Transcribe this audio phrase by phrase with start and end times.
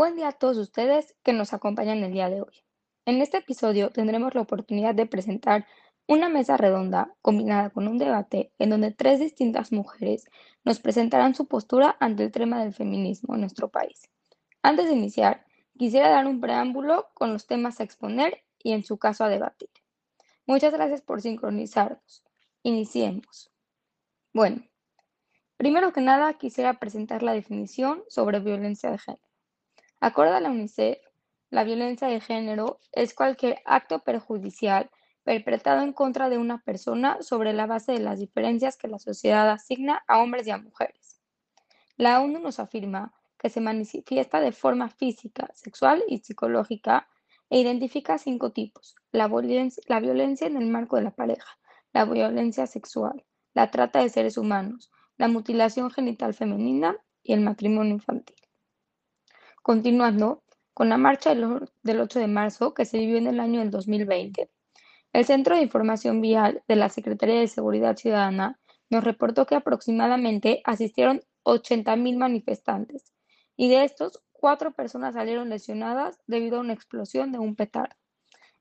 [0.00, 2.64] Buen día a todos ustedes que nos acompañan el día de hoy.
[3.04, 5.66] En este episodio tendremos la oportunidad de presentar
[6.06, 10.24] una mesa redonda combinada con un debate en donde tres distintas mujeres
[10.64, 14.08] nos presentarán su postura ante el tema del feminismo en nuestro país.
[14.62, 15.44] Antes de iniciar,
[15.76, 19.68] quisiera dar un preámbulo con los temas a exponer y en su caso a debatir.
[20.46, 22.24] Muchas gracias por sincronizarnos.
[22.62, 23.52] Iniciemos.
[24.32, 24.62] Bueno,
[25.58, 29.29] primero que nada quisiera presentar la definición sobre violencia de género.
[30.00, 30.98] Acorde a la UNICEF,
[31.50, 34.90] la violencia de género es cualquier acto perjudicial
[35.24, 39.50] perpetrado en contra de una persona sobre la base de las diferencias que la sociedad
[39.50, 41.20] asigna a hombres y a mujeres.
[41.96, 47.06] La ONU nos afirma que se manifiesta de forma física, sexual y psicológica
[47.50, 48.94] e identifica cinco tipos.
[49.12, 51.58] La violencia, la violencia en el marco de la pareja,
[51.92, 57.92] la violencia sexual, la trata de seres humanos, la mutilación genital femenina y el matrimonio
[57.92, 58.39] infantil.
[59.62, 63.70] Continuando con la marcha del 8 de marzo que se vivió en el año del
[63.70, 64.50] 2020,
[65.12, 68.58] el Centro de Información Vial de la Secretaría de Seguridad Ciudadana
[68.88, 73.12] nos reportó que aproximadamente asistieron 80.000 manifestantes
[73.54, 77.94] y de estos, cuatro personas salieron lesionadas debido a una explosión de un petardo.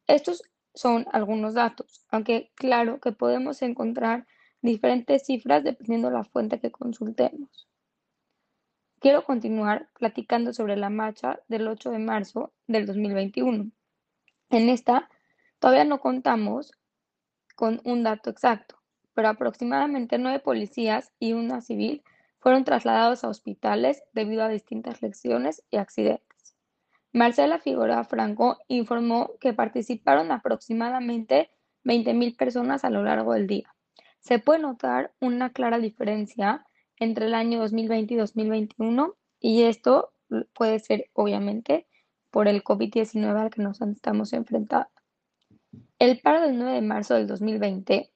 [0.06, 4.28] Estos son algunos datos, aunque claro que podemos encontrar
[4.62, 7.69] diferentes cifras dependiendo de la fuente que consultemos.
[9.00, 13.72] Quiero continuar platicando sobre la marcha del 8 de marzo del 2021.
[14.50, 15.10] En esta
[15.60, 16.74] todavía no contamos
[17.56, 18.78] con un dato exacto,
[19.14, 22.04] pero aproximadamente nueve policías y una civil
[22.40, 26.58] fueron trasladados a hospitales debido a distintas lesiones y accidentes.
[27.14, 31.52] Marcela Figueroa Franco informó que participaron aproximadamente
[31.86, 33.74] 20.000 personas a lo largo del día.
[34.20, 36.66] Se puede notar una clara diferencia
[37.00, 40.14] entre el año 2020 y 2021 y esto
[40.54, 41.88] puede ser obviamente
[42.30, 44.90] por el COVID-19 al que nos estamos enfrentando.
[45.98, 48.12] El paro del 9 de marzo del 2020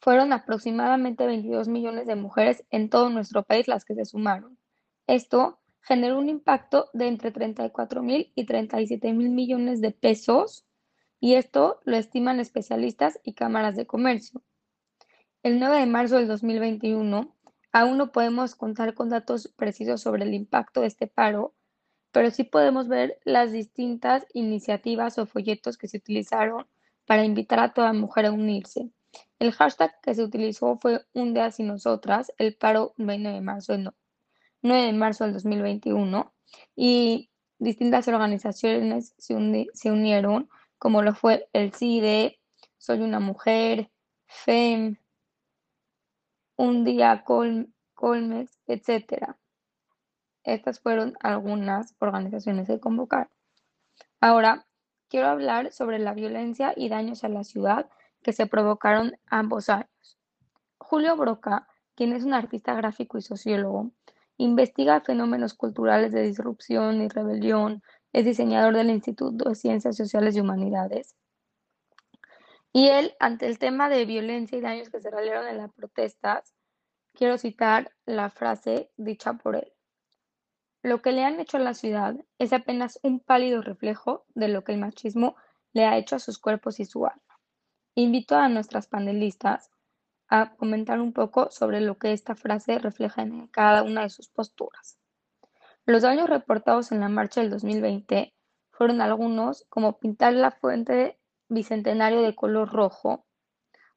[0.00, 4.58] fueron aproximadamente 22 millones de mujeres en todo nuestro país las que se sumaron.
[5.06, 10.64] Esto generó un impacto de entre 34 mil y 37 mil millones de pesos
[11.20, 14.42] y esto lo estiman especialistas y cámaras de comercio.
[15.42, 17.34] El 9 de marzo del 2021
[17.72, 21.52] aún no podemos contar con datos precisos sobre el impacto de este paro,
[22.12, 26.68] pero sí podemos ver las distintas iniciativas o folletos que se utilizaron
[27.06, 28.90] para invitar a toda mujer a unirse.
[29.40, 33.76] El hashtag que se utilizó fue Un día sin nosotras, el paro 9 de marzo,
[34.62, 36.32] 9 de marzo del 2021
[36.76, 40.48] y distintas organizaciones se, se unieron,
[40.78, 42.38] como lo fue el CIDE,
[42.78, 43.90] Soy una mujer,
[44.26, 44.96] FEM,
[46.62, 49.36] un día Colmex, etcétera.
[50.44, 53.32] Estas fueron algunas organizaciones que convocaron.
[54.20, 54.64] Ahora,
[55.08, 57.90] quiero hablar sobre la violencia y daños a la ciudad
[58.22, 60.20] que se provocaron ambos años.
[60.78, 63.90] Julio Broca, quien es un artista gráfico y sociólogo,
[64.36, 70.40] investiga fenómenos culturales de disrupción y rebelión, es diseñador del Instituto de Ciencias Sociales y
[70.40, 71.16] Humanidades.
[72.72, 76.54] Y él, ante el tema de violencia y daños que se realizaron en las protestas,
[77.12, 79.72] quiero citar la frase dicha por él.
[80.82, 84.64] Lo que le han hecho a la ciudad es apenas un pálido reflejo de lo
[84.64, 85.36] que el machismo
[85.72, 87.40] le ha hecho a sus cuerpos y su alma.
[87.94, 89.70] Invito a nuestras panelistas
[90.28, 94.28] a comentar un poco sobre lo que esta frase refleja en cada una de sus
[94.28, 94.98] posturas.
[95.84, 98.32] Los daños reportados en la marcha del 2020
[98.70, 101.20] fueron algunos como pintar la fuente
[101.52, 103.26] bicentenario de color rojo,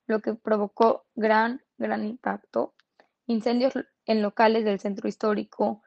[0.08, 2.76] lo que provocó gran, gran impacto,
[3.26, 3.74] incendios
[4.06, 5.82] en locales del centro histórico,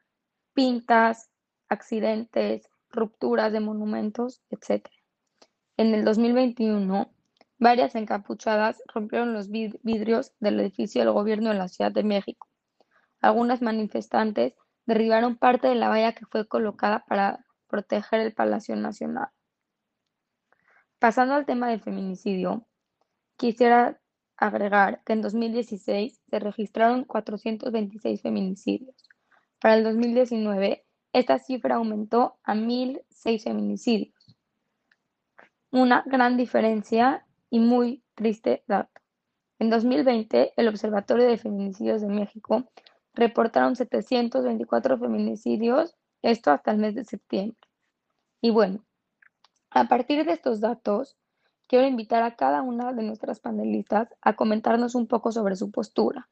[0.55, 1.31] pintas,
[1.69, 4.89] accidentes, rupturas de monumentos, etc.
[5.77, 7.13] En el 2021,
[7.59, 12.49] varias encapuchadas rompieron los vidrios del edificio del gobierno de la Ciudad de México.
[13.21, 14.55] Algunas manifestantes
[14.87, 19.29] derribaron parte de la valla que fue colocada para proteger el Palacio Nacional.
[20.99, 22.67] Pasando al tema del feminicidio,
[23.37, 24.01] quisiera
[24.37, 28.97] agregar que en 2016 se registraron 426 feminicidios.
[29.61, 34.37] Para el 2019, esta cifra aumentó a 1.006 feminicidios.
[35.71, 39.01] Una gran diferencia y muy triste dato.
[39.61, 42.69] En 2020, el Observatorio de Feminicidios de México
[43.15, 47.57] reportaron 724 feminicidios, esto hasta el mes de septiembre.
[48.41, 48.85] Y bueno,
[49.79, 51.17] a partir de estos datos,
[51.69, 56.29] quiero invitar a cada una de nuestras panelistas a comentarnos un poco sobre su postura,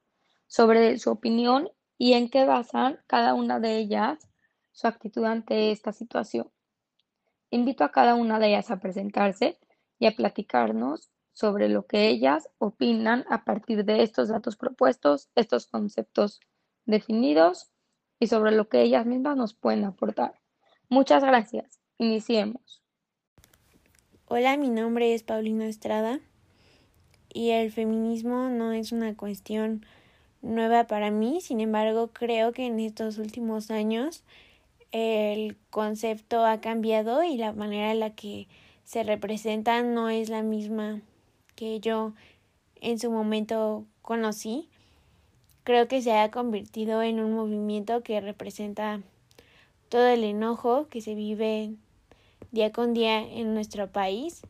[0.49, 4.29] sobre su opinión y en qué basan cada una de ellas
[4.73, 6.51] su actitud ante esta situación.
[7.51, 9.61] Invito a cada una de ellas a presentarse
[10.01, 15.69] y a platicarnos sobre lo que ellas opinan a partir de estos datos propuestos, estos
[15.69, 16.41] conceptos
[16.85, 17.71] definidos
[18.19, 20.35] y sobre lo que ellas mismas nos pueden aportar.
[20.89, 21.81] Muchas gracias.
[21.99, 22.86] Iniciemos.
[24.28, 26.19] Hola, mi nombre es Paulina Estrada
[27.32, 29.87] y el feminismo no es una cuestión
[30.43, 34.25] nueva para mí, sin embargo creo que en estos últimos años
[34.90, 38.49] el concepto ha cambiado y la manera en la que
[38.82, 41.02] se representa no es la misma
[41.55, 42.12] que yo
[42.81, 44.69] en su momento conocí.
[45.62, 49.02] Creo que se ha convertido en un movimiento que representa
[49.88, 51.76] todo el enojo que se vive
[52.56, 54.41] día con día en nuestro país,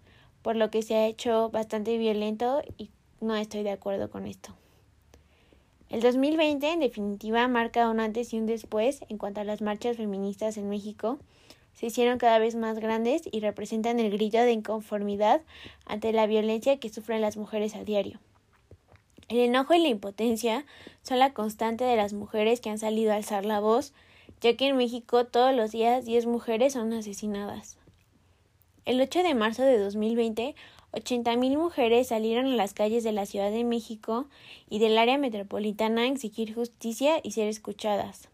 [0.43, 4.55] por lo que se ha hecho bastante violento y no estoy de acuerdo con esto.
[5.91, 9.97] El 2020 en definitiva marca un antes y un después en cuanto a las marchas
[9.97, 11.19] feministas en México.
[11.75, 15.43] Se hicieron cada vez más grandes y representan el grito de inconformidad
[15.85, 18.21] ante la violencia que sufren las mujeres a diario.
[19.29, 20.65] El enojo y la impotencia
[21.03, 23.93] son la constante de las mujeres que han salido a alzar la voz,
[24.41, 27.79] ya que en México todos los días 10 mujeres son asesinadas.
[28.87, 30.55] El 8 de marzo de 2020
[30.93, 34.29] 80.000 mujeres salieron a las calles de la Ciudad de México
[34.71, 38.29] y del área metropolitana a exigir justicia y ser escuchadas.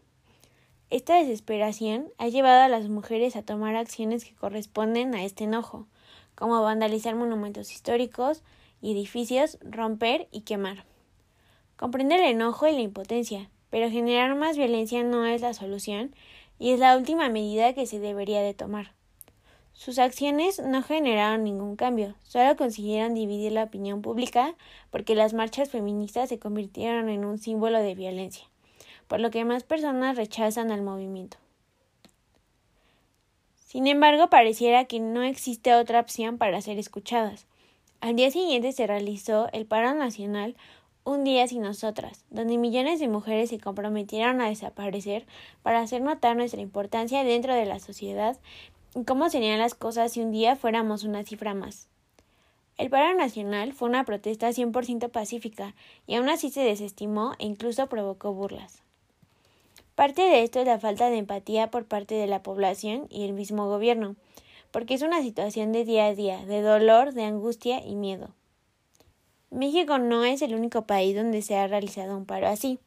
[0.91, 5.87] Esta desesperación ha llevado a las mujeres a tomar acciones que corresponden a este enojo,
[6.35, 8.43] como vandalizar monumentos históricos
[8.79, 10.85] y edificios, romper y quemar.
[11.77, 16.15] Comprende el enojo y la impotencia, pero generar más violencia no es la solución
[16.59, 18.93] y es la última medida que se debería de tomar.
[19.73, 24.55] Sus acciones no generaron ningún cambio, solo consiguieron dividir la opinión pública
[24.91, 28.45] porque las marchas feministas se convirtieron en un símbolo de violencia,
[29.07, 31.37] por lo que más personas rechazan al movimiento.
[33.65, 37.47] Sin embargo, pareciera que no existe otra opción para ser escuchadas.
[38.01, 40.55] Al día siguiente se realizó el paro nacional
[41.05, 45.25] Un día sin nosotras, donde millones de mujeres se comprometieron a desaparecer
[45.61, 48.37] para hacer notar nuestra importancia dentro de la sociedad
[49.05, 51.87] cómo serían las cosas si un día fuéramos una cifra más.
[52.77, 55.75] El paro nacional fue una protesta 100% pacífica
[56.07, 58.81] y aún así se desestimó e incluso provocó burlas.
[59.95, 63.33] Parte de esto es la falta de empatía por parte de la población y el
[63.33, 64.15] mismo gobierno,
[64.71, 68.29] porque es una situación de día a día, de dolor, de angustia y miedo.
[69.51, 72.79] México no es el único país donde se ha realizado un paro así.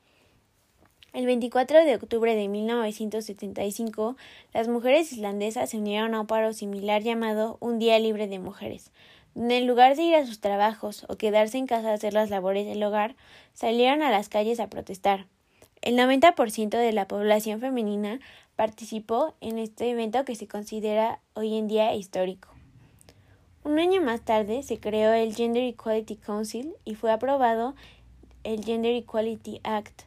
[1.16, 4.18] El 24 de octubre de 1975,
[4.52, 8.90] las mujeres islandesas se unieron a un paro similar llamado Un Día Libre de Mujeres,
[9.34, 12.28] donde en lugar de ir a sus trabajos o quedarse en casa a hacer las
[12.28, 13.16] labores del hogar,
[13.54, 15.24] salieron a las calles a protestar.
[15.80, 18.20] El 90% de la población femenina
[18.54, 22.50] participó en este evento que se considera hoy en día histórico.
[23.64, 27.74] Un año más tarde se creó el Gender Equality Council y fue aprobado
[28.44, 30.05] el Gender Equality Act,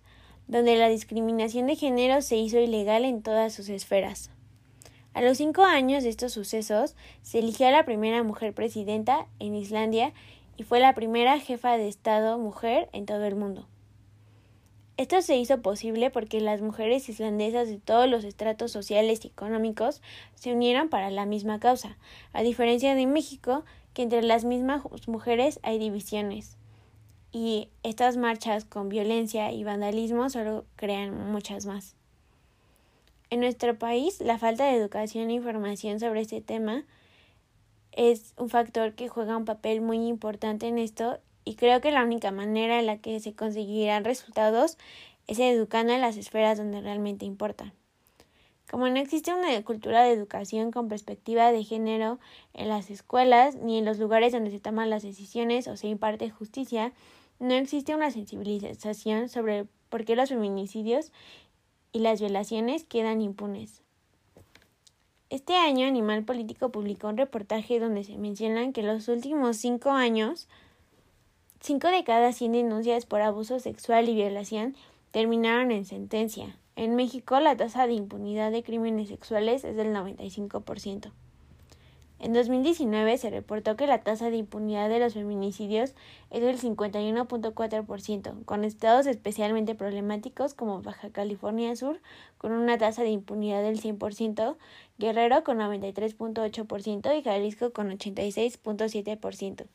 [0.50, 4.32] donde la discriminación de género se hizo ilegal en todas sus esferas.
[5.14, 9.56] A los cinco años de estos sucesos, se eligió a la primera mujer presidenta en
[9.56, 10.12] Islandia
[10.58, 13.68] y fue la primera jefa de Estado mujer en todo el mundo.
[14.98, 20.02] Esto se hizo posible porque las mujeres islandesas de todos los estratos sociales y económicos
[20.34, 21.98] se unieron para la misma causa,
[22.34, 23.64] a diferencia de México,
[23.94, 26.59] que entre las mismas mujeres hay divisiones
[27.32, 31.96] y estas marchas con violencia y vandalismo solo crean muchas más.
[33.30, 36.86] En nuestro país, la falta de educación e información sobre este tema
[37.92, 42.04] es un factor que juega un papel muy importante en esto y creo que la
[42.04, 44.78] única manera en la que se conseguirán resultados
[45.28, 47.74] es educando en las esferas donde realmente importa.
[48.70, 52.20] Como no existe una cultura de educación con perspectiva de género
[52.54, 56.30] en las escuelas ni en los lugares donde se toman las decisiones o se imparte
[56.30, 56.94] justicia,
[57.40, 61.12] no existe una sensibilización sobre por qué los feminicidios
[61.92, 63.82] y las violaciones quedan impunes.
[65.30, 70.48] Este año Animal Político publicó un reportaje donde se mencionan que los últimos cinco años,
[71.60, 74.76] cinco de cada cien denuncias por abuso sexual y violación
[75.12, 76.58] terminaron en sentencia.
[76.76, 81.12] En México la tasa de impunidad de crímenes sexuales es del 95%.
[82.20, 85.96] En 2019 se reportó que la tasa de impunidad de los feminicidios
[86.32, 92.02] es del 51.4%, con estados especialmente problemáticos como Baja California Sur,
[92.38, 94.58] con una tasa de impunidad del 100%,
[94.98, 99.66] Guerrero con 93.8% y Jalisco con 86.7%.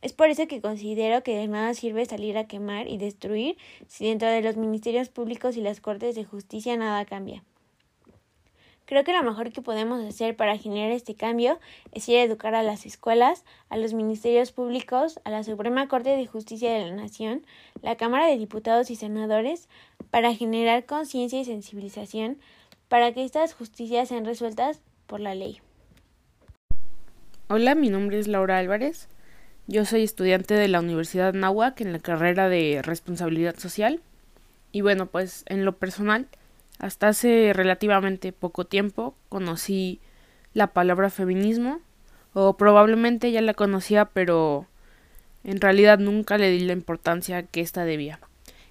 [0.00, 4.06] Es por eso que considero que de nada sirve salir a quemar y destruir si
[4.06, 7.44] dentro de los ministerios públicos y las cortes de justicia nada cambia.
[8.92, 11.58] Creo que lo mejor que podemos hacer para generar este cambio
[11.92, 16.10] es ir a educar a las escuelas, a los ministerios públicos, a la Suprema Corte
[16.10, 17.42] de Justicia de la Nación,
[17.80, 19.70] la Cámara de Diputados y Senadores,
[20.10, 22.36] para generar conciencia y sensibilización
[22.88, 25.62] para que estas justicias sean resueltas por la ley.
[27.48, 29.08] Hola, mi nombre es Laura Álvarez.
[29.68, 34.02] Yo soy estudiante de la Universidad Nahuac en la carrera de Responsabilidad Social.
[34.70, 36.28] Y bueno, pues en lo personal,
[36.82, 40.00] hasta hace relativamente poco tiempo conocí
[40.52, 41.80] la palabra feminismo,
[42.34, 44.66] o probablemente ya la conocía, pero
[45.44, 48.18] en realidad nunca le di la importancia que ésta debía.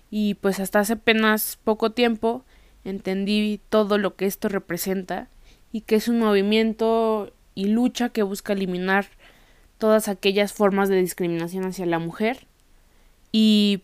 [0.09, 2.43] Y pues hasta hace apenas poco tiempo
[2.83, 5.29] entendí todo lo que esto representa
[5.71, 9.05] y que es un movimiento y lucha que busca eliminar
[9.77, 12.45] todas aquellas formas de discriminación hacia la mujer
[13.31, 13.83] y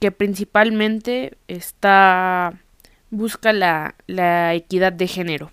[0.00, 2.58] que principalmente está
[3.10, 3.94] busca la,
[4.54, 5.50] equidad de género.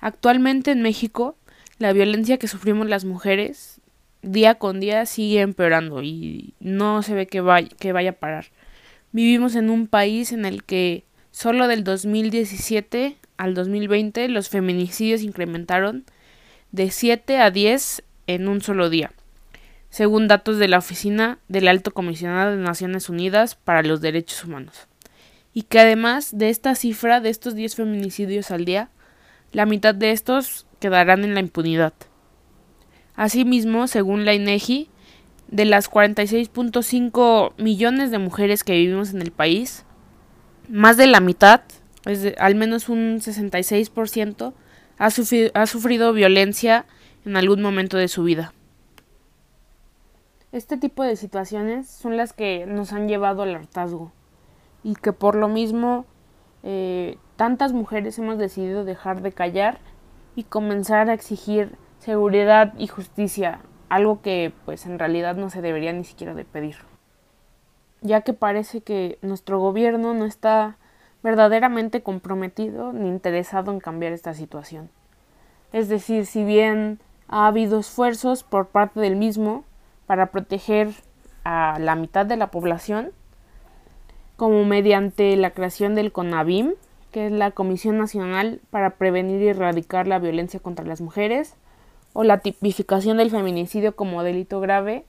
[0.00, 1.36] Actualmente en México,
[1.78, 3.80] la violencia que sufrimos las mujeres
[4.22, 8.46] día con día sigue empeorando y no se ve que vaya, que vaya a parar.
[9.10, 16.04] Vivimos en un país en el que solo del 2017 al 2020 los feminicidios incrementaron
[16.70, 19.12] de 7 a 10 en un solo día,
[19.90, 24.86] según datos de la Oficina del Alto Comisionado de Naciones Unidas para los Derechos Humanos
[25.54, 28.88] y que además de esta cifra de estos 10 feminicidios al día,
[29.52, 31.92] la mitad de estos quedarán en la impunidad.
[33.14, 34.88] Asimismo, según la INEGI,
[35.48, 39.84] de las 46.5 millones de mujeres que vivimos en el país,
[40.68, 41.60] más de la mitad,
[42.06, 44.54] es al menos un 66%,
[44.96, 46.86] ha sufrido, ha sufrido violencia
[47.26, 48.54] en algún momento de su vida.
[50.52, 54.12] Este tipo de situaciones son las que nos han llevado al hartazgo
[54.82, 56.04] y que por lo mismo
[56.62, 59.78] eh, tantas mujeres hemos decidido dejar de callar
[60.36, 65.92] y comenzar a exigir seguridad y justicia, algo que pues en realidad no se debería
[65.92, 66.76] ni siquiera de pedir,
[68.00, 70.76] ya que parece que nuestro gobierno no está
[71.22, 74.90] verdaderamente comprometido ni interesado en cambiar esta situación.
[75.72, 76.98] Es decir, si bien
[77.28, 79.64] ha habido esfuerzos por parte del mismo
[80.06, 80.90] para proteger
[81.44, 83.12] a la mitad de la población,
[84.42, 86.72] como mediante la creación del CONAVIM,
[87.12, 91.54] que es la Comisión Nacional para Prevenir y Erradicar la Violencia contra las Mujeres,
[92.12, 95.04] o la tipificación del feminicidio como delito grave,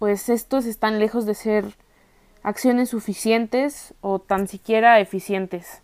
[0.00, 1.76] pues estos están lejos de ser
[2.42, 5.80] acciones suficientes o tan siquiera eficientes.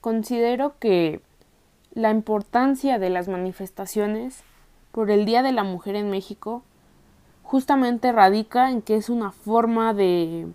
[0.00, 1.20] Considero que
[1.92, 4.42] la importancia de las manifestaciones
[4.90, 6.62] por el Día de la Mujer en México
[7.54, 10.48] justamente radica en que es una forma de,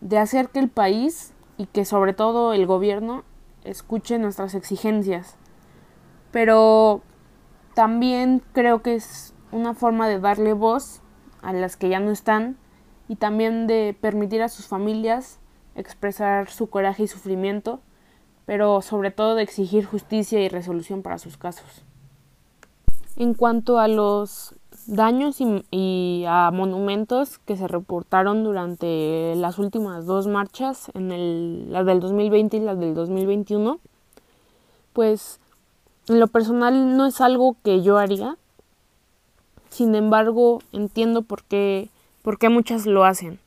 [0.00, 3.24] de hacer que el país y que sobre todo el gobierno
[3.62, 5.36] escuche nuestras exigencias.
[6.30, 7.02] Pero
[7.74, 11.02] también creo que es una forma de darle voz
[11.42, 12.56] a las que ya no están
[13.06, 15.40] y también de permitir a sus familias
[15.74, 17.82] expresar su coraje y sufrimiento,
[18.46, 21.84] pero sobre todo de exigir justicia y resolución para sus casos.
[23.16, 24.54] En cuanto a los
[24.86, 31.84] daños y, a monumentos que se reportaron durante las últimas dos marchas, en el, la
[31.84, 33.78] del 2020 y la del 2021,
[34.92, 35.40] pues
[36.08, 38.36] en lo personal no es algo que yo haría.
[39.70, 41.88] Sin embargo, entiendo por qué,
[42.22, 43.40] por qué muchas lo hacen.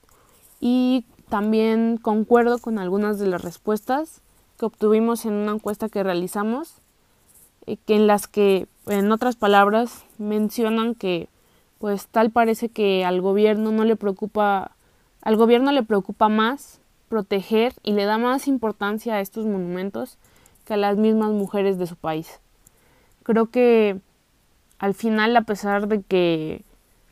[0.60, 4.22] Y también concuerdo con algunas de las respuestas
[4.58, 6.76] que obtuvimos en una encuesta que realizamos,
[7.66, 11.30] eh, en las que en otras palabras, mencionan que
[11.80, 14.72] pues tal parece que al gobierno no le preocupa
[15.22, 16.80] al gobierno le preocupa más
[17.10, 20.18] proteger y le da más importancia a estos monumentos
[20.66, 22.40] que a las mismas mujeres de su país.
[23.24, 24.00] Creo que
[24.80, 26.64] al final, a pesar de que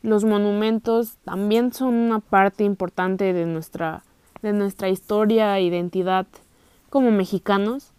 [0.02, 4.04] los monumentos también son una parte importante de nuestra,
[4.40, 6.26] de nuestra historia e identidad
[6.90, 7.92] como mexicanos,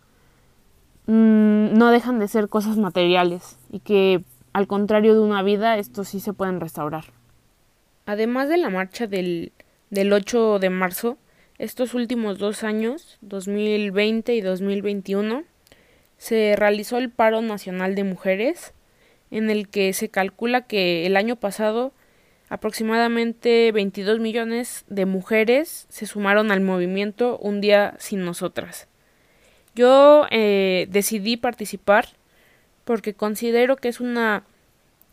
[1.08, 6.10] Mm, no dejan de ser cosas materiales y que al contrario de una vida estos
[6.10, 7.06] sí se pueden restaurar.
[8.06, 9.54] Además de la marcha del,
[9.90, 11.18] del 8 de marzo,
[11.58, 15.44] estos últimos dos años, 2020 y 2021,
[16.18, 18.74] se realizó el paro nacional de mujeres,
[19.32, 21.94] en el que se calcula que el año pasado
[22.50, 28.87] aproximadamente 22 millones de mujeres se sumaron al movimiento Un día sin nosotras.
[29.78, 32.08] Yo eh, decidí participar
[32.84, 34.44] porque considero que es una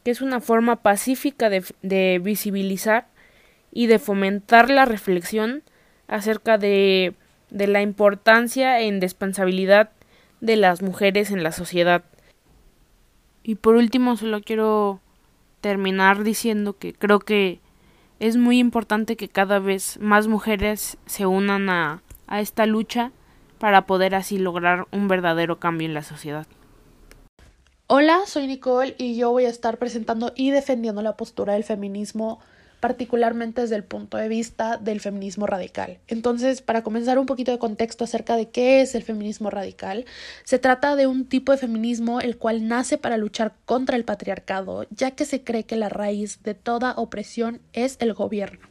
[0.05, 3.07] que es una forma pacífica de, visibilizar
[3.73, 5.63] y de fomentar la reflexión
[6.09, 7.15] acerca de,
[7.51, 9.91] de la importancia e indispensabilidad
[10.41, 12.05] de las mujeres en la sociedad.
[13.43, 15.01] Y por último, solo quiero
[15.61, 17.61] terminar diciendo que creo que
[18.19, 23.11] es muy importante que cada vez más mujeres se unan a, a esta lucha
[23.59, 26.47] para poder así lograr un verdadero cambio en la sociedad.
[27.87, 32.41] Hola, soy Nicole y yo voy a estar presentando y defendiendo la postura del feminismo
[32.85, 36.01] particularmente desde el punto de vista del feminismo radical.
[36.07, 40.05] Entonces, para comenzar un poquito de contexto acerca de qué es el feminismo radical,
[40.45, 44.87] se trata de un tipo de feminismo el cual nace para luchar contra el patriarcado,
[44.91, 48.69] ya que se cree que la raíz de toda opresión es el gobierno.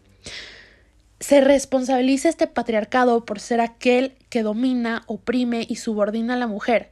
[1.24, 6.92] Se responsabiliza este patriarcado por ser aquel que domina, oprime y subordina a la mujer.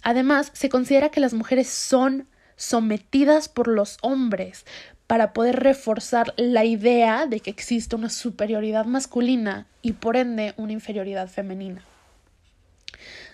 [0.00, 4.64] Además, se considera que las mujeres son sometidas por los hombres,
[5.06, 10.72] para poder reforzar la idea de que existe una superioridad masculina y por ende una
[10.72, 11.84] inferioridad femenina.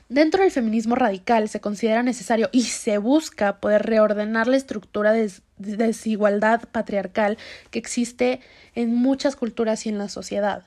[0.09, 5.33] Dentro del feminismo radical se considera necesario y se busca poder reordenar la estructura de
[5.63, 7.39] desigualdad patriarcal
[7.71, 8.41] que existe
[8.75, 10.65] en muchas culturas y en la sociedad.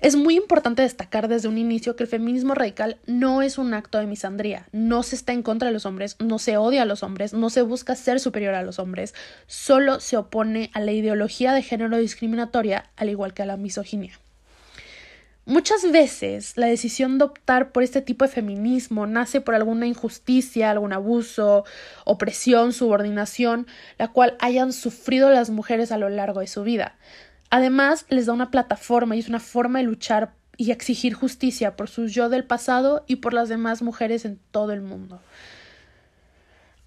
[0.00, 3.98] Es muy importante destacar desde un inicio que el feminismo radical no es un acto
[3.98, 7.02] de misandría, no se está en contra de los hombres, no se odia a los
[7.02, 9.14] hombres, no se busca ser superior a los hombres,
[9.46, 14.18] solo se opone a la ideología de género discriminatoria, al igual que a la misoginia.
[15.46, 20.70] Muchas veces la decisión de optar por este tipo de feminismo nace por alguna injusticia,
[20.70, 21.64] algún abuso,
[22.04, 23.66] opresión, subordinación,
[23.98, 26.96] la cual hayan sufrido las mujeres a lo largo de su vida.
[27.48, 31.88] Además, les da una plataforma y es una forma de luchar y exigir justicia por
[31.88, 35.20] su yo del pasado y por las demás mujeres en todo el mundo.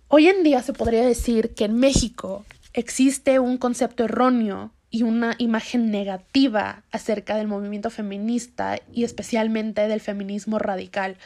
[0.07, 5.33] Hoy en día se podría decir que en México existe un concepto erróneo y una
[5.39, 11.17] imagen negativa acerca del movimiento feminista y especialmente del feminismo radical.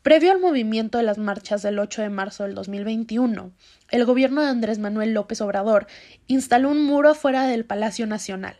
[0.00, 3.52] Previo al movimiento de las marchas del 8 de marzo del 2021,
[3.90, 5.86] el gobierno de Andrés Manuel López Obrador
[6.28, 8.56] instaló un muro fuera del Palacio Nacional,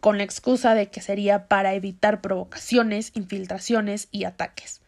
[0.00, 4.80] con la excusa de que sería para evitar provocaciones, infiltraciones y ataques.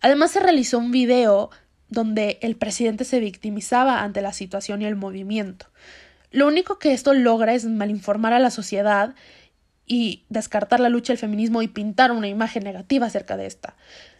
[0.00, 1.50] Además se realizó un video
[1.88, 5.66] donde el presidente se victimizaba ante la situación y el movimiento.
[6.34, 9.14] Lo único que esto logra es malinformar a la sociedad
[9.86, 13.76] y descartar la lucha del feminismo y pintar una imagen negativa acerca de esta.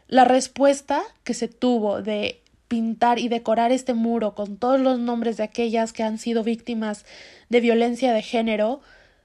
[0.07, 5.39] La respuesta que se tuvo de pintar y decorar este muro con todos los nombres
[5.39, 7.05] de aquellas que han sido víctimas
[7.49, 8.81] de violencia de género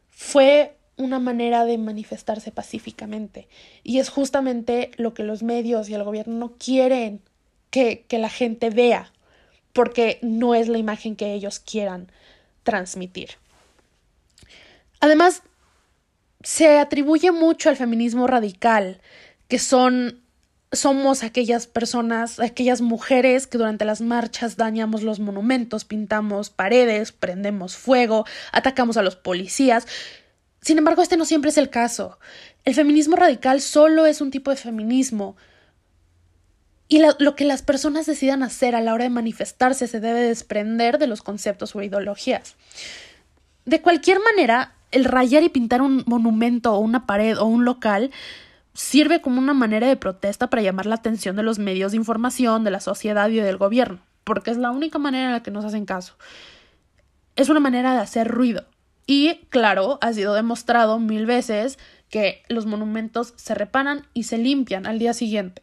[0.09, 3.47] fue una manera de manifestarse pacíficamente.
[3.83, 7.21] Y es justamente lo que los medios y el gobierno no quieren
[7.69, 9.13] que, que la gente vea,
[9.73, 12.11] porque no es la imagen que ellos quieran
[12.63, 13.31] transmitir.
[14.99, 15.43] Además,
[16.43, 19.01] se atribuye mucho al feminismo radical,
[19.47, 20.21] que son
[20.71, 27.75] somos aquellas personas, aquellas mujeres que durante las marchas dañamos los monumentos, pintamos paredes, prendemos
[27.75, 29.87] fuego, atacamos a los policías.
[30.61, 32.19] Sin embargo, este no siempre es el caso.
[32.65, 35.37] El feminismo radical solo es un tipo de feminismo.
[36.91, 40.97] Y lo, que las personas decidan hacer a la hora de manifestarse se debe desprender
[40.97, 42.55] de los conceptos o ideologías.
[43.65, 48.09] De cualquier manera, el rayar y pintar un monumento o una pared o un local
[48.73, 52.63] sirve como una manera de protesta para llamar la atención de los medios de información,
[52.63, 55.65] de la sociedad y del gobierno, porque es la única manera en la que nos
[55.65, 56.15] hacen caso.
[57.35, 58.65] Es una manera de hacer ruido.
[59.05, 61.77] Y, claro, ha sido demostrado mil veces
[62.09, 65.61] que los monumentos se reparan y se limpian al día siguiente.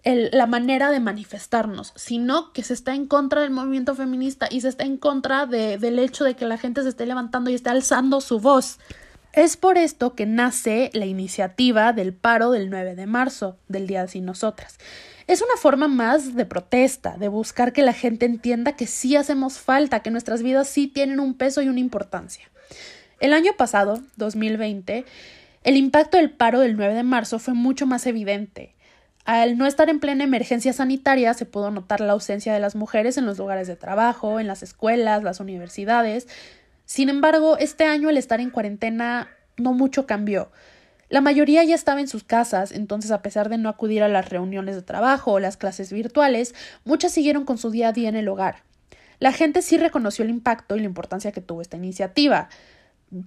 [0.03, 4.69] la manera de manifestarnos, sino que se está en contra del movimiento feminista y se
[4.69, 8.21] está en contra del hecho de que la gente se esté levantando y esté alzando
[8.21, 8.77] su voz.
[9.35, 14.07] Es por esto que nace la iniciativa del paro del 9 de marzo, del Día
[14.07, 14.77] Sin Nosotras.
[15.27, 19.59] Es una forma más de protesta, de buscar que la gente entienda que sí hacemos
[19.59, 22.49] falta, que nuestras vidas sí tienen un peso y una importancia.
[23.19, 25.03] El año pasado, 2020,
[25.65, 28.73] el impacto del paro del 9 de marzo fue mucho más evidente.
[29.25, 33.17] Al no estar en plena emergencia sanitaria, se pudo notar la ausencia de las mujeres
[33.17, 36.27] en los lugares de trabajo, en las escuelas, las universidades,
[36.85, 40.51] sin embargo, este año el estar en cuarentena no mucho cambió.
[41.09, 44.29] La mayoría ya estaba en sus casas, entonces a pesar de no acudir a las
[44.29, 48.15] reuniones de trabajo o las clases virtuales, muchas siguieron con su día a día en
[48.15, 48.63] el hogar.
[49.19, 52.49] La gente sí reconoció el impacto y la importancia que tuvo esta iniciativa.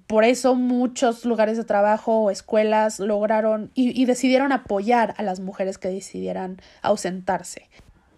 [0.07, 5.41] Por eso muchos lugares de trabajo o escuelas lograron y, y decidieron apoyar a las
[5.41, 7.69] mujeres que decidieran ausentarse.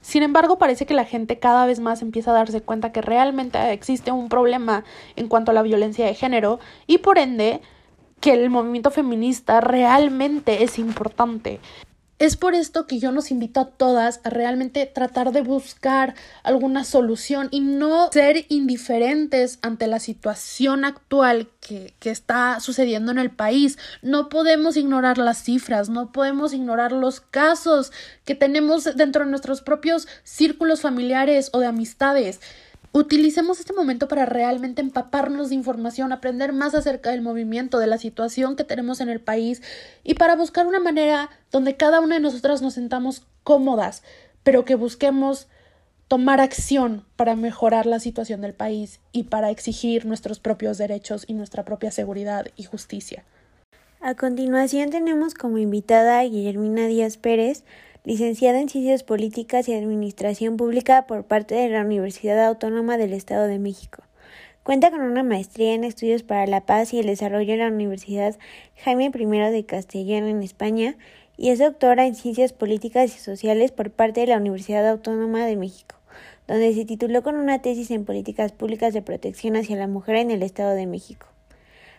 [0.01, 3.73] Sin embargo, parece que la gente cada vez más empieza a darse cuenta que realmente
[3.73, 4.85] existe un problema
[5.17, 7.61] en cuanto a la violencia de género y por ende
[8.21, 11.61] que el movimiento feminista realmente es importante.
[12.21, 16.85] Es por esto que yo nos invito a todas a realmente tratar de buscar alguna
[16.85, 23.31] solución y no ser indiferentes ante la situación actual que, que, está sucediendo en el
[23.31, 23.79] país.
[24.03, 27.91] No podemos ignorar las cifras, no podemos ignorar los casos
[28.27, 32.41] que tenemos dentro de nuestros propios círculos familiares o de amistades.
[32.93, 37.99] Utilicemos este momento para realmente empaparnos de información, aprender más acerca del movimiento, de la
[37.99, 39.63] situación que tenemos en el país
[40.03, 44.03] y para buscar una manera donde cada una de nosotras nos sentamos cómodas,
[44.43, 45.47] pero que busquemos
[46.09, 51.35] tomar acción para mejorar la situación del país y para exigir nuestros propios derechos y
[51.35, 53.23] nuestra propia seguridad y justicia.
[54.01, 57.63] A continuación tenemos como invitada a Guillermina Díaz Pérez,
[58.05, 63.47] licenciada en Ciencias Políticas y Administración Pública por parte de la Universidad Autónoma del Estado
[63.47, 64.03] de México.
[64.63, 68.39] Cuenta con una maestría en Estudios para la Paz y el Desarrollo en la Universidad
[68.85, 70.97] Jaime I de Castellón en España
[71.37, 75.57] y es doctora en Ciencias Políticas y Sociales por parte de la Universidad Autónoma de
[75.57, 75.97] México,
[76.49, 80.31] donde se tituló con una tesis en Políticas Públicas de Protección hacia la Mujer en
[80.31, 81.27] el Estado de México.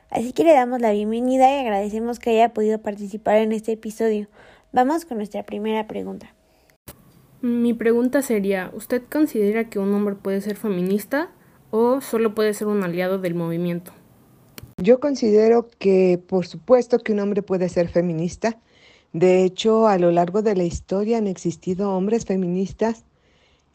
[0.10, 4.28] Así que le damos la bienvenida y agradecemos que haya podido participar en este episodio.
[4.74, 6.34] Vamos con nuestra primera pregunta.
[7.42, 11.30] Mi pregunta sería, ¿usted considera que un hombre puede ser feminista
[11.72, 13.92] o solo puede ser un aliado del movimiento?
[14.78, 18.60] Yo considero que por supuesto que un hombre puede ser feminista.
[19.12, 23.04] De hecho, a lo largo de la historia han existido hombres feministas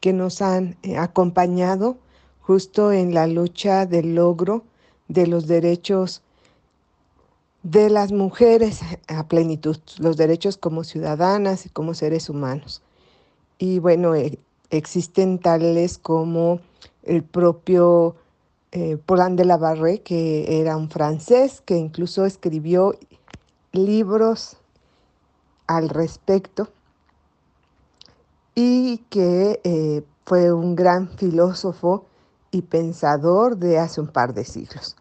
[0.01, 1.99] que nos han eh, acompañado
[2.41, 4.65] justo en la lucha del logro
[5.09, 6.23] de los derechos
[7.67, 12.81] de las mujeres a plenitud, los derechos como ciudadanas y como seres humanos.
[13.59, 14.39] Y bueno, eh,
[14.71, 16.61] existen tales como
[17.03, 18.15] el propio
[18.71, 22.95] eh, Paulin de la Barre, que era un francés que incluso escribió
[23.73, 24.59] libros
[25.67, 26.69] al respecto
[28.55, 32.07] y que eh, fue un gran filósofo
[32.53, 34.95] y pensador de hace un par de siglos.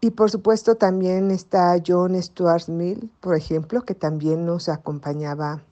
[0.00, 5.62] Y por supuesto también está John Stuart Mill, por ejemplo, que también nos acompañaba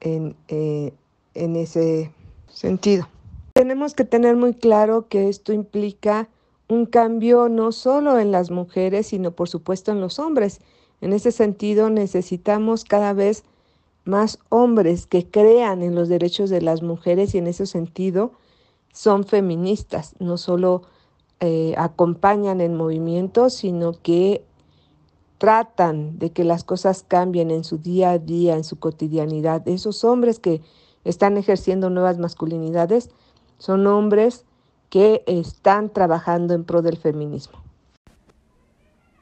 [0.00, 0.92] en, eh,
[1.34, 2.12] en ese
[2.48, 3.08] sentido.
[3.54, 6.28] Tenemos que tener muy claro que esto implica
[6.68, 10.60] un cambio no solo en las mujeres, sino por supuesto en los hombres.
[11.00, 13.42] En ese sentido necesitamos cada vez
[14.04, 18.32] más hombres que crean en los derechos de las mujeres y en ese sentido
[18.92, 20.82] son feministas, no solo
[21.40, 24.44] eh, acompañan el movimiento, sino que
[25.38, 29.66] tratan de que las cosas cambien en su día a día, en su cotidianidad.
[29.66, 30.60] Esos hombres que
[31.04, 33.10] están ejerciendo nuevas masculinidades
[33.56, 34.44] son hombres
[34.90, 37.58] que están trabajando en pro del feminismo.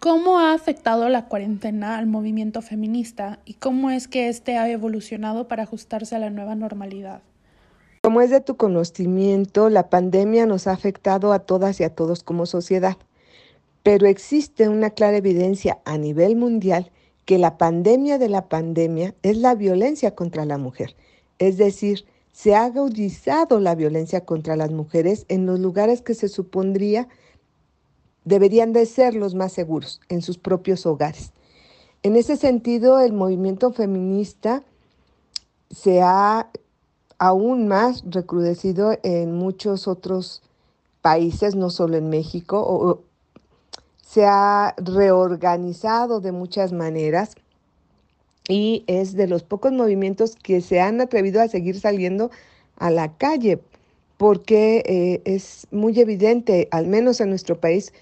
[0.00, 5.48] ¿Cómo ha afectado la cuarentena al movimiento feminista y cómo es que éste ha evolucionado
[5.48, 7.20] para ajustarse a la nueva normalidad?
[8.08, 12.22] Como es de tu conocimiento, la pandemia nos ha afectado a todas y a todos
[12.22, 12.96] como sociedad,
[13.82, 16.90] pero existe una clara evidencia a nivel mundial
[17.26, 20.96] que la pandemia de la pandemia es la violencia contra la mujer,
[21.38, 26.28] es decir, se ha agudizado la violencia contra las mujeres en los lugares que se
[26.28, 27.08] supondría
[28.24, 31.34] deberían de ser los más seguros en sus propios hogares.
[32.02, 34.62] En ese sentido, el movimiento feminista
[35.70, 36.48] se ha
[37.18, 40.42] aún más recrudecido en muchos otros
[41.02, 43.02] países, no solo en México,
[44.02, 47.34] se ha reorganizado de muchas maneras
[48.48, 52.30] y es de los pocos movimientos que se han atrevido a seguir saliendo
[52.76, 53.60] a la calle,
[54.16, 57.92] porque eh, es muy evidente, al menos en nuestro país,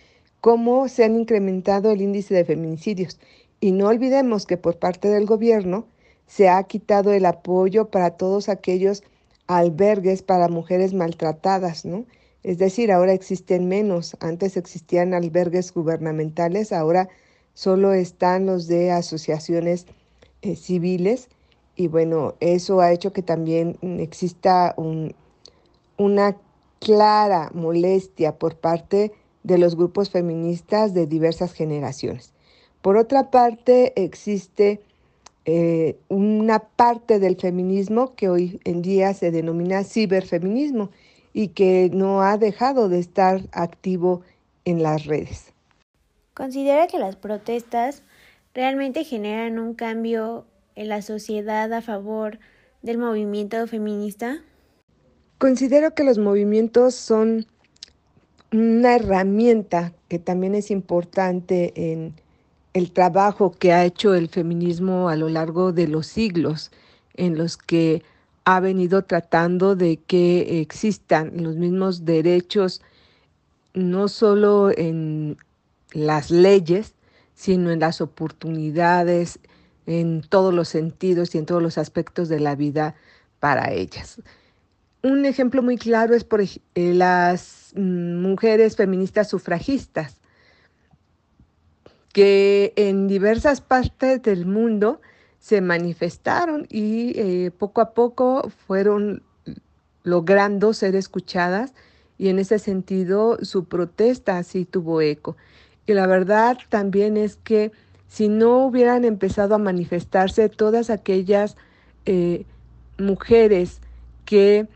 [0.40, 3.18] cómo se han incrementado el índice de feminicidios.
[3.60, 5.86] Y no olvidemos que por parte del gobierno
[6.26, 9.02] se ha quitado el apoyo para todos aquellos
[9.46, 12.04] albergues para mujeres maltratadas, ¿no?
[12.42, 14.16] Es decir, ahora existen menos.
[14.20, 17.08] Antes existían albergues gubernamentales, ahora
[17.54, 19.86] solo están los de asociaciones
[20.42, 21.28] eh, civiles.
[21.74, 24.74] Y bueno, eso ha hecho que también exista
[25.98, 26.36] una
[26.78, 29.12] clara molestia por parte
[29.42, 32.32] de los grupos feministas de diversas generaciones.
[32.80, 34.80] Por otra parte, existe
[35.48, 40.90] eh, una parte del feminismo que hoy en día se denomina ciberfeminismo
[41.32, 44.22] y que no ha dejado de estar activo
[44.64, 45.52] en las redes.
[46.34, 48.02] ¿Considera que las protestas
[48.54, 52.40] realmente generan un cambio en la sociedad a favor
[52.82, 54.42] del movimiento feminista?
[55.38, 57.46] Considero que los movimientos son
[58.52, 62.14] una herramienta que también es importante en
[62.76, 66.70] el trabajo que ha hecho el feminismo a lo largo de los siglos,
[67.14, 68.02] en los que
[68.44, 72.82] ha venido tratando de que existan los mismos derechos,
[73.72, 75.38] no solo en
[75.92, 76.92] las leyes,
[77.34, 79.38] sino en las oportunidades,
[79.86, 82.94] en todos los sentidos y en todos los aspectos de la vida
[83.40, 84.20] para ellas.
[85.02, 86.42] Un ejemplo muy claro es por
[86.74, 90.20] las mm, mujeres feministas sufragistas,
[92.16, 95.02] que en diversas partes del mundo
[95.38, 99.22] se manifestaron y eh, poco a poco fueron
[100.02, 101.74] logrando ser escuchadas
[102.16, 105.36] y en ese sentido su protesta sí tuvo eco.
[105.84, 107.70] Y la verdad también es que
[108.08, 111.58] si no hubieran empezado a manifestarse todas aquellas
[112.06, 112.46] eh,
[112.96, 113.82] mujeres
[114.24, 114.66] que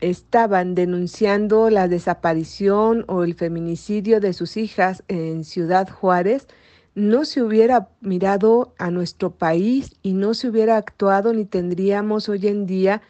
[0.00, 6.46] estaban denunciando la desaparición o el feminicidio de sus hijas en Ciudad Juárez,
[6.94, 12.46] no se hubiera mirado a nuestro país y no se hubiera actuado ni tendríamos hoy
[12.46, 13.02] en día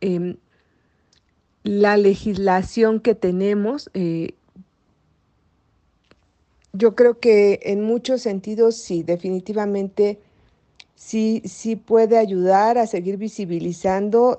[0.00, 0.36] em,
[1.62, 3.90] la legislación que tenemos.
[3.94, 4.34] Eh,
[6.72, 10.18] yo creo que en muchos sentidos sí, definitivamente
[10.94, 14.38] sí, sí puede ayudar a seguir visibilizando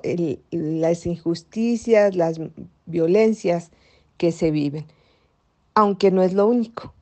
[0.50, 2.40] las injusticias, las
[2.86, 3.70] violencias
[4.16, 4.86] que se viven,
[5.74, 6.94] aunque no es lo único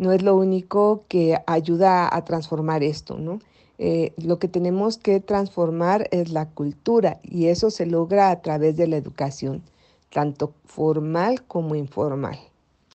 [0.00, 3.38] no es lo único que ayuda a transformar esto, ¿no?
[3.78, 8.76] Eh, lo que tenemos que transformar es la cultura y eso se logra a través
[8.76, 9.62] de la educación,
[10.10, 12.38] tanto formal como informal.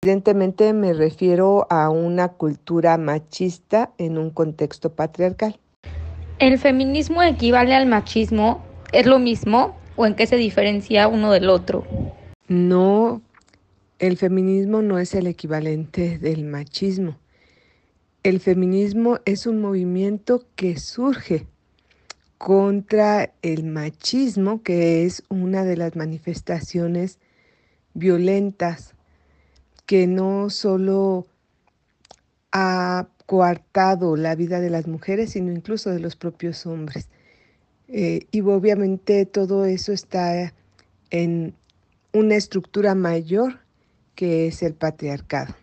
[0.03, 5.59] Evidentemente me refiero a una cultura machista en un contexto patriarcal.
[6.39, 8.63] ¿El feminismo equivale al machismo?
[8.93, 11.85] ¿Es lo mismo o en qué se diferencia uno del otro?
[12.49, 13.21] No,
[13.99, 17.19] el feminismo no es el equivalente del machismo.
[18.23, 21.47] El feminismo es un movimiento que surge
[22.39, 27.19] contra el machismo, que es una de las manifestaciones
[27.95, 28.95] violentas
[29.87, 31.27] que no solo
[32.51, 37.09] ha coartado la vida de las mujeres, sino incluso de los propios hombres.
[37.89, 40.53] Eh, y obviamente todo eso está
[41.11, 41.55] en
[42.13, 43.64] una estructura mayor
[44.15, 45.55] que es el patriarcado.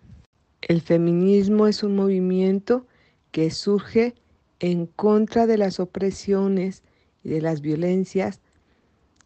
[0.62, 2.86] El feminismo es un movimiento
[3.32, 4.16] que surge
[4.60, 6.84] en contra de las opresiones
[7.24, 8.42] y de las violencias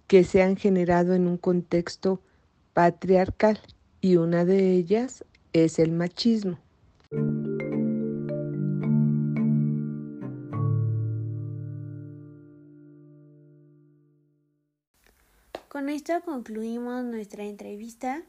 [0.08, 2.22] que se han generado en un contexto
[2.74, 3.60] patriarcal
[4.02, 6.60] y una de ellas es el machismo.
[15.70, 18.24] Con esto concluimos nuestra entrevista.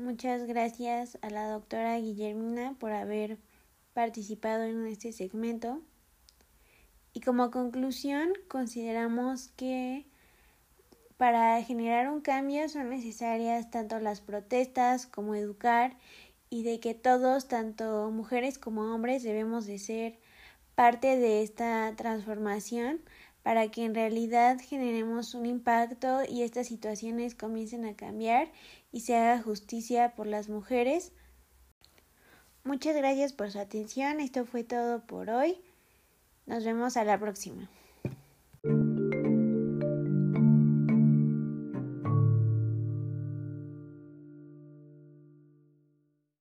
[0.00, 3.36] Muchas gracias a la doctora Guillermina por haber
[3.92, 5.82] participado en este segmento.
[7.12, 10.06] Y como conclusión, consideramos que
[11.18, 15.98] para generar un cambio son necesarias tanto las protestas como educar
[16.48, 20.18] y de que todos, tanto mujeres como hombres, debemos de ser
[20.74, 23.02] parte de esta transformación
[23.42, 28.50] para que en realidad generemos un impacto y estas situaciones comiencen a cambiar
[28.92, 31.12] y se haga justicia por las mujeres.
[32.64, 34.20] Muchas gracias por su atención.
[34.20, 35.56] Esto fue todo por hoy.
[36.46, 37.68] Nos vemos a la próxima.